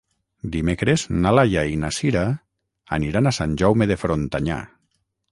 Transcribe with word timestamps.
Dimecres 0.53 1.01
na 1.25 1.33
Laia 1.39 1.65
i 1.73 1.75
na 1.83 1.91
Sira 1.97 2.23
aniran 2.97 3.27
a 3.27 3.35
Sant 3.39 3.53
Jaume 3.63 3.89
de 3.93 3.99
Frontanyà. 4.05 4.57